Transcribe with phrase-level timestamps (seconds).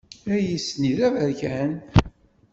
[0.33, 1.71] Ayis-nni d aberkan?